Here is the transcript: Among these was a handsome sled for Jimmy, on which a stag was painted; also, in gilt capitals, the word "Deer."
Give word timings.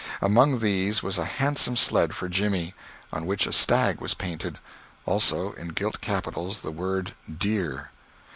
Among 0.19 0.61
these 0.61 1.03
was 1.03 1.19
a 1.19 1.25
handsome 1.25 1.75
sled 1.75 2.15
for 2.15 2.27
Jimmy, 2.27 2.73
on 3.13 3.27
which 3.27 3.45
a 3.45 3.51
stag 3.53 4.01
was 4.01 4.15
painted; 4.15 4.57
also, 5.05 5.51
in 5.51 5.67
gilt 5.73 6.01
capitals, 6.01 6.61
the 6.61 6.71
word 6.71 7.13
"Deer." 7.37 7.91